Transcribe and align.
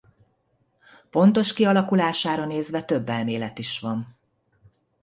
Pontos 1.09 1.53
kialakulására 1.53 2.45
nézve 2.45 2.83
több 2.83 3.09
elmélet 3.09 3.57
is 3.57 3.79
van. 3.79 4.15